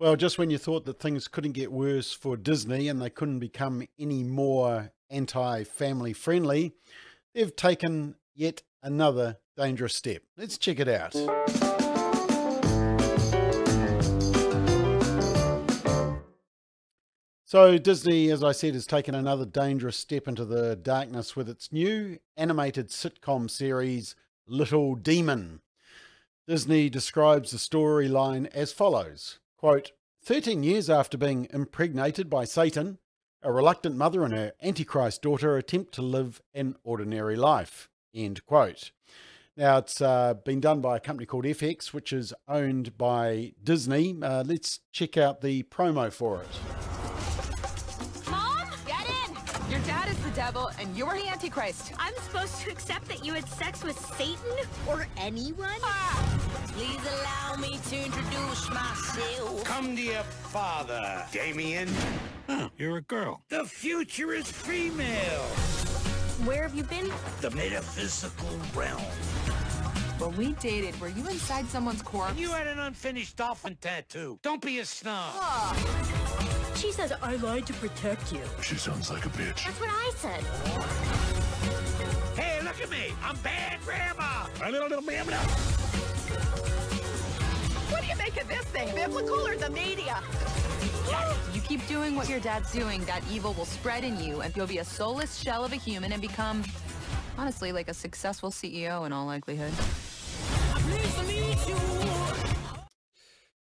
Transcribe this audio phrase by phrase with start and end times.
[0.00, 3.40] Well, just when you thought that things couldn't get worse for Disney and they couldn't
[3.40, 6.72] become any more anti family friendly,
[7.34, 10.22] they've taken yet another dangerous step.
[10.36, 11.14] Let's check it out.
[17.44, 21.72] So, Disney, as I said, has taken another dangerous step into the darkness with its
[21.72, 24.14] new animated sitcom series,
[24.46, 25.60] Little Demon.
[26.46, 29.90] Disney describes the storyline as follows Quote,
[30.22, 32.98] 13 years after being impregnated by Satan,
[33.42, 37.88] a reluctant mother and her Antichrist daughter attempt to live an ordinary life.
[38.14, 38.92] End quote.
[39.56, 44.16] Now, it's uh, been done by a company called FX, which is owned by Disney.
[44.22, 46.87] Uh, let's check out the promo for it.
[50.38, 51.92] Devil, and you're the Antichrist.
[51.98, 54.54] I'm supposed to accept that you had sex with Satan
[54.88, 55.80] or anyone?
[55.82, 56.38] Ah!
[56.68, 59.64] Please allow me to introduce myself.
[59.64, 61.88] Come to your father, Damien.
[62.48, 63.42] Oh, you're a girl.
[63.48, 65.42] The future is female.
[66.46, 67.10] Where have you been?
[67.40, 69.02] The metaphysical realm.
[70.20, 72.38] When we dated, were you inside someone's corpse?
[72.38, 74.38] You had an unfinished dolphin tattoo.
[74.42, 75.32] Don't be a snob.
[75.34, 76.17] Oh.
[76.78, 78.40] She says I lied to protect you.
[78.62, 79.64] She sounds like a bitch.
[79.64, 80.44] That's what I said.
[82.38, 83.12] Hey, look at me.
[83.20, 84.46] I'm bad grandma.
[84.62, 85.40] A little, little, little, little.
[87.90, 90.22] What do you make of this thing, biblical or the media?
[91.52, 94.68] You keep doing what your dad's doing, that evil will spread in you, and you'll
[94.68, 96.62] be a soulless shell of a human and become,
[97.36, 99.72] honestly, like a successful CEO in all likelihood.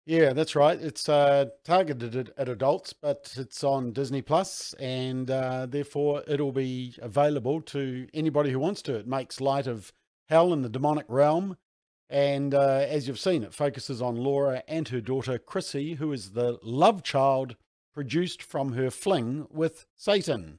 [0.06, 0.81] Yeah, that's right.
[0.81, 6.53] It's uh, targeted at, at adults, but it's on Disney Plus, and uh, therefore it'll
[6.53, 8.95] be available to anybody who wants to.
[8.95, 9.92] It makes light of
[10.29, 11.57] hell and the demonic realm,
[12.09, 16.31] and uh, as you've seen, it focuses on Laura and her daughter Chrissy, who is
[16.31, 17.55] the love child
[17.95, 20.59] produced from her fling with Satan.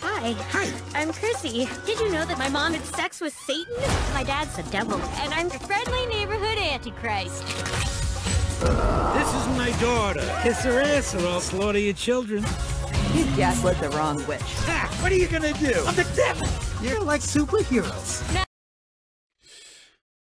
[0.00, 0.32] Hi.
[0.32, 0.72] Hi.
[0.94, 1.68] I'm Chrissy.
[1.84, 3.74] Did you know that my mom had sex with Satan?
[4.14, 7.97] My dad's the devil, and I'm the friendly neighborhood antichrist.
[8.60, 10.40] This is my daughter.
[10.42, 12.42] Kiss her ass or I'll slaughter your children.
[13.14, 14.40] You gaslit the wrong witch.
[14.42, 14.98] Ha!
[15.00, 15.72] What are you gonna do?
[15.86, 16.48] I'm the devil.
[16.82, 18.46] You're like superheroes.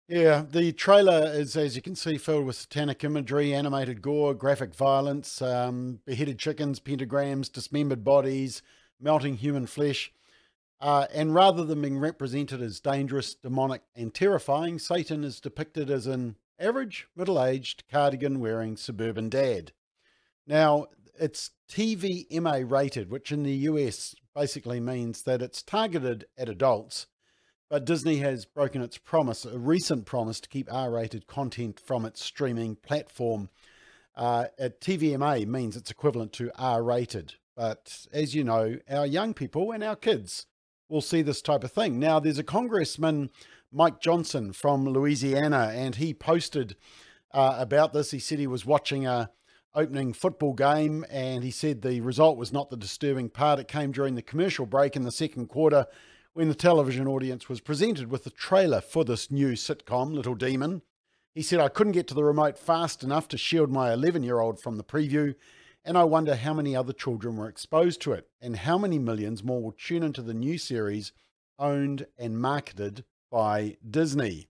[0.07, 4.75] Yeah, the trailer is, as you can see, filled with satanic imagery, animated gore, graphic
[4.75, 8.61] violence, um, beheaded chickens, pentagrams, dismembered bodies,
[8.99, 10.11] melting human flesh.
[10.79, 16.07] Uh, and rather than being represented as dangerous, demonic, and terrifying, Satan is depicted as
[16.07, 19.71] an average, middle aged, cardigan wearing suburban dad.
[20.45, 20.87] Now,
[21.19, 27.07] it's TVMA rated, which in the US basically means that it's targeted at adults,
[27.69, 32.05] but Disney has broken its promise, a recent promise, to keep R rated content from
[32.05, 33.49] its streaming platform.
[34.15, 37.35] Uh, at TVMA means it's equivalent to R rated.
[37.55, 40.47] But as you know, our young people and our kids
[40.89, 41.97] will see this type of thing.
[41.97, 43.29] Now, there's a congressman,
[43.73, 46.75] Mike Johnson from Louisiana, and he posted
[47.33, 48.11] uh, about this.
[48.11, 49.31] He said he was watching a
[49.73, 53.59] opening football game, and he said the result was not the disturbing part.
[53.59, 55.85] It came during the commercial break in the second quarter
[56.33, 60.81] when the television audience was presented with the trailer for this new sitcom, Little Demon.
[61.33, 64.41] He said, I couldn't get to the remote fast enough to shield my 11 year
[64.41, 65.35] old from the preview,
[65.85, 69.45] and I wonder how many other children were exposed to it, and how many millions
[69.45, 71.13] more will tune into the new series
[71.57, 74.49] owned and marketed by Disney.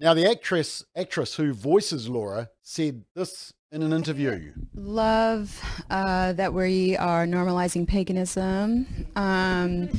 [0.00, 4.52] Now, the actress actress who voices Laura said this in an interview.
[4.74, 8.86] Love uh, that we are normalizing paganism.
[9.14, 9.90] Um,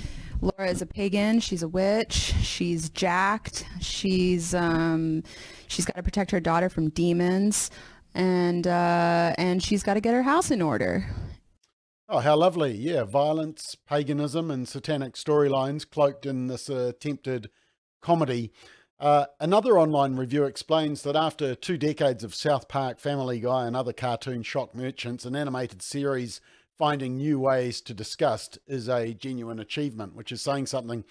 [0.42, 1.40] Laura is a pagan.
[1.40, 2.34] She's a witch.
[2.42, 3.66] She's jacked.
[3.80, 5.24] She's um,
[5.68, 7.70] she's got to protect her daughter from demons,
[8.16, 11.06] and uh, and she's got to get her house in order.
[12.09, 12.74] Oh, how lovely!
[12.74, 17.50] Yeah, violence, paganism, and satanic storylines cloaked in this uh, attempted
[18.01, 18.51] comedy.
[19.00, 23.76] Uh, another online review explains that after two decades of South Park, Family Guy, and
[23.76, 26.40] other cartoon shock merchants, an animated series
[26.78, 31.03] finding new ways to disgust is a genuine achievement, which is saying something.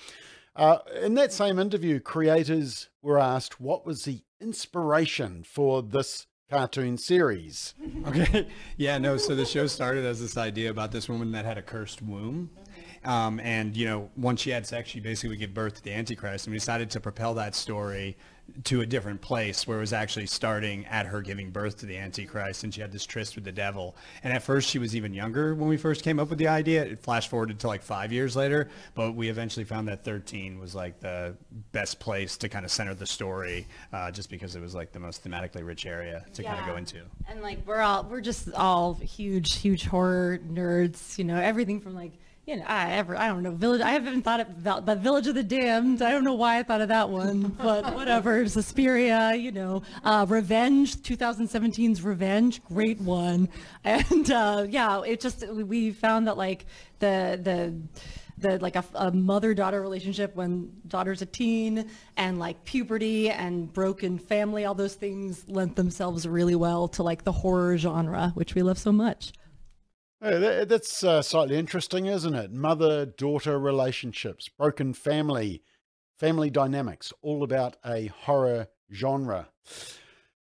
[0.57, 6.99] Uh, in that same interview, creators were asked what was the inspiration for this cartoon
[6.99, 7.75] series.
[8.07, 8.49] Okay.
[8.79, 11.63] Yeah, no, so the show started as this idea about this woman that had a
[11.63, 12.49] cursed womb.
[13.05, 15.93] Um, and you know, once she had sex, she basically would give birth to the
[15.93, 18.17] Antichrist, and we decided to propel that story
[18.65, 21.97] to a different place where it was actually starting at her giving birth to the
[21.97, 23.97] Antichrist and she had this tryst with the devil.
[24.23, 26.85] And at first she was even younger when we first came up with the idea.
[26.85, 30.75] It flash forwarded to like five years later, but we eventually found that 13 was
[30.75, 31.37] like the
[31.73, 35.01] best place to kind of center the story uh, just because it was like the
[35.01, 36.55] most thematically rich area to yeah.
[36.55, 36.99] kind of go into.
[37.29, 41.95] And like we're all, we're just all huge, huge horror nerds, you know, everything from
[41.95, 42.13] like
[42.51, 45.37] you know, I ever, I don't know, Village, I haven't thought about, but Village of
[45.37, 49.53] the Damned, I don't know why I thought of that one, but whatever, Suspiria, you
[49.53, 53.49] know, uh, Revenge, 2017's Revenge, great one.
[53.85, 56.67] And uh, yeah, it just, we found that like
[56.99, 57.81] the, the,
[58.37, 64.19] the like a, a mother-daughter relationship when daughter's a teen and like puberty and broken
[64.19, 68.63] family all those things lent themselves really well to like the horror genre which we
[68.63, 69.33] love so much
[70.21, 72.53] that's uh, slightly interesting, isn't it?
[72.53, 75.63] Mother daughter relationships, broken family,
[76.19, 79.49] family dynamics, all about a horror genre.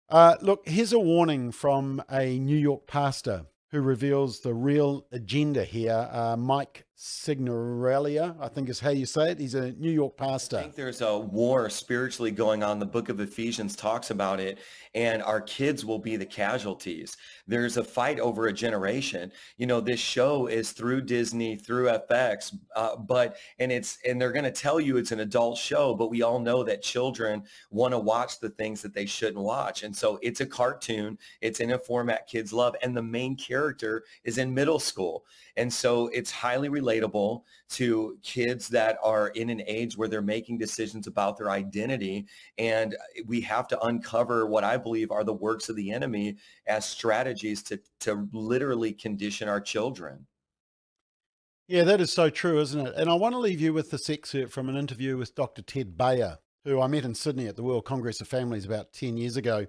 [0.09, 5.63] Uh, look, here's a warning from a New York pastor who reveals the real agenda
[5.63, 6.09] here.
[6.11, 9.39] Uh, Mike Signorelli, I think is how you say it.
[9.39, 10.57] He's a New York pastor.
[10.57, 12.77] I think there's a war spiritually going on.
[12.77, 14.59] The book of Ephesians talks about it,
[14.93, 17.15] and our kids will be the casualties.
[17.47, 19.31] There's a fight over a generation.
[19.55, 24.33] You know, this show is through Disney, through FX, uh, but and it's and they're
[24.33, 27.93] going to tell you it's an adult show, but we all know that children want
[27.93, 31.17] to watch the things that they shouldn't watch, and so it's a cartoon.
[31.39, 35.23] It's in a format kids love, and the main character is in middle school,
[35.55, 40.21] and so it's highly related relatable to kids that are in an age where they're
[40.21, 42.25] making decisions about their identity.
[42.57, 46.37] And eh, we have to uncover what I believe are the works of the enemy
[46.67, 50.25] as strategies to, to literally condition our children.
[51.67, 52.95] Yeah, that is so true, isn't it?
[52.95, 55.61] And I want to leave you with this excerpt from an interview with Dr.
[55.61, 59.17] Ted Baehr, who I met in Sydney at the World Congress of Families about 10
[59.17, 59.67] years ago.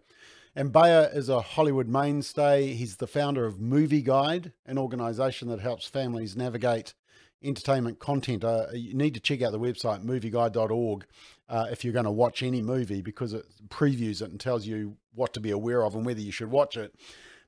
[0.56, 2.72] And Baehr is a Hollywood mainstay.
[2.72, 6.94] He's the founder of Movieguide, an organization that helps families navigate
[7.42, 11.06] entertainment content, uh, you need to check out the website movieguide.org
[11.48, 14.96] uh, if you're going to watch any movie because it previews it and tells you
[15.14, 16.94] what to be aware of and whether you should watch it.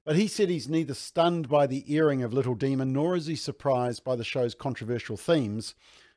[0.04, 3.36] But he said he's neither stunned by the airing of Little Demon nor is he
[3.36, 5.74] surprised by the show's controversial themes,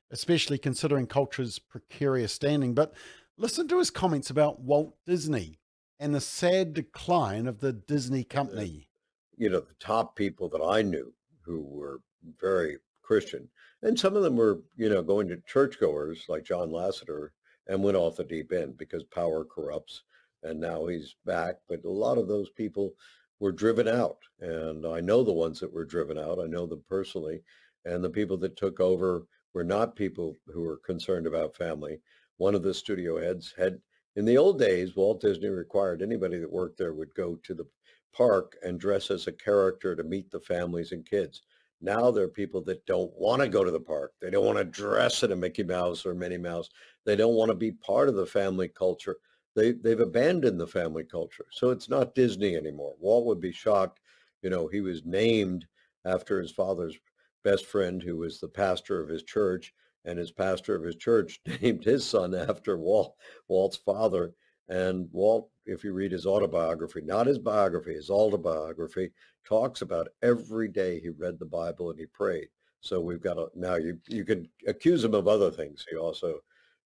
[0.10, 2.74] especially considering culture's precarious standing.
[2.74, 2.94] But
[3.38, 5.60] listen to his comments about Walt Disney
[6.00, 8.90] and the sad decline of the Disney company.
[9.38, 11.14] You know, the top people that I knew
[11.44, 12.02] who were
[12.40, 13.48] very Christian.
[13.82, 17.30] And some of them were, you know, going to churchgoers like John Lasseter
[17.68, 20.04] and went off the deep end because power corrupts.
[20.44, 21.56] And now he's back.
[21.70, 22.94] But a lot of those people
[23.40, 24.18] were driven out.
[24.40, 26.40] And I know the ones that were driven out.
[26.40, 27.42] I know them personally.
[27.86, 32.00] And the people that took over were not people who were concerned about family.
[32.38, 33.80] One of the studio heads had,
[34.16, 37.68] in the old days, Walt Disney required anybody that worked there would go to the
[38.14, 41.42] park and dress as a character to meet the families and kids.
[41.82, 44.14] Now there are people that don't want to go to the park.
[44.22, 46.70] They don't want to dress in a Mickey Mouse or Minnie Mouse.
[47.06, 49.18] They don't want to be part of the family culture.
[49.56, 51.46] They, they've abandoned the family culture.
[51.52, 52.96] So it's not Disney anymore.
[53.00, 54.00] Walt would be shocked.
[54.42, 55.66] You know, he was named
[56.06, 56.98] after his father's
[57.44, 59.74] best friend, who was the pastor of his church,
[60.06, 63.16] and his pastor of his church named his son after Walt,
[63.48, 64.34] Walt's father.
[64.68, 69.12] And Walt, if you read his autobiography, not his biography, his autobiography,
[69.44, 72.48] talks about every day he read the Bible and he prayed.
[72.82, 75.86] So we've got a, now you, you could accuse him of other things.
[75.90, 76.40] He also,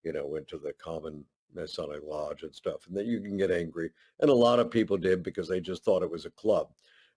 [0.04, 3.52] you know, went to the common Masonic Lodge and stuff, and then you can get
[3.52, 3.92] angry.
[4.20, 6.70] And a lot of people did because they just thought it was a club.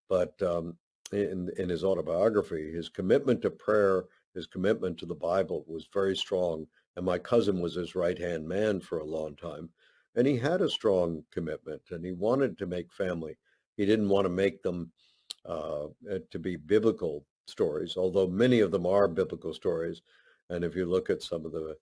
[0.08, 0.76] But um,
[1.12, 4.04] in, in his autobiography, his commitment to prayer,
[4.34, 6.66] his commitment to the Bible was very strong.
[6.96, 9.70] And my cousin was his right-hand man for a long time.
[10.14, 13.36] And he had a strong commitment and he wanted to make family.
[13.76, 14.92] He didn't want to make them
[15.46, 20.02] uh, uh, to be biblical stories, although many of them are biblical stories.
[20.50, 21.76] And if you look at some of the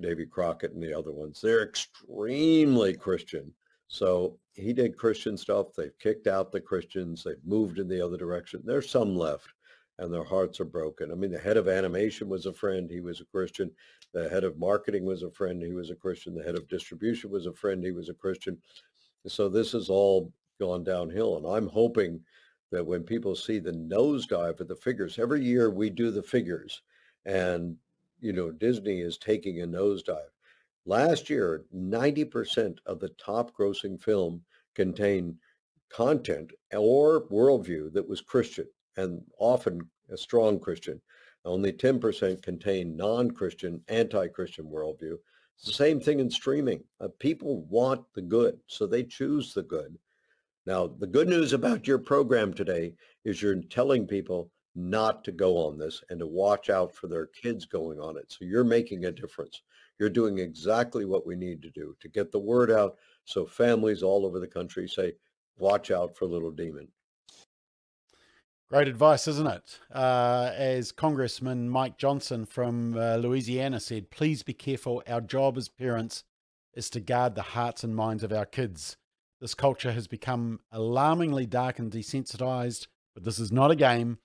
[0.00, 3.52] Davy Crockett and the other ones, they're extremely Christian.
[3.88, 5.68] So he did Christian stuff.
[5.76, 7.22] They've kicked out the Christians.
[7.22, 8.62] They've moved in the other direction.
[8.64, 9.48] There's some left
[9.98, 11.10] and their hearts are broken.
[11.10, 12.90] I mean, the head of animation was a friend.
[12.90, 13.70] He was a Christian.
[14.16, 15.62] The head of marketing was a friend.
[15.62, 16.34] He was a Christian.
[16.34, 17.84] The head of distribution was a friend.
[17.84, 18.56] He was a Christian.
[19.26, 21.36] So this has all gone downhill.
[21.36, 22.22] And I'm hoping
[22.72, 26.80] that when people see the nosedive of the figures, every year we do the figures
[27.26, 27.76] and,
[28.18, 30.32] you know, Disney is taking a nosedive.
[30.86, 34.42] Last year, 90% of the top grossing film
[34.74, 35.36] contained
[35.90, 41.00] content or worldview that was Christian and often a strong Christian.
[41.44, 45.16] Only 10% contain non-Christian, anti-Christian worldview.
[45.56, 46.82] It's the same thing in streaming.
[47.00, 49.96] Uh, people want the good, so they choose the good.
[50.66, 52.94] Now, the good news about your program today
[53.24, 57.26] is you're telling people not to go on this and to watch out for their
[57.26, 58.26] kids going on it.
[58.28, 59.62] So you're making a difference.
[59.98, 64.02] You're doing exactly what we need to do to get the word out so families
[64.02, 65.14] all over the country say,
[65.56, 66.88] watch out for little demon.
[68.68, 69.78] Great advice, isn't it?
[69.94, 75.04] Uh, as Congressman Mike Johnson from uh, Louisiana said, please be careful.
[75.06, 76.24] Our job as parents
[76.74, 78.96] is to guard the hearts and minds of our kids.
[79.40, 84.18] This culture has become alarmingly dark and desensitized, but this is not a game.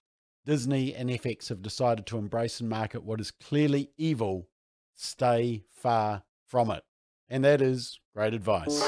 [0.43, 4.48] Disney and FX have decided to embrace and market what is clearly evil.
[4.95, 6.83] Stay far from it.
[7.29, 8.81] And that is great advice.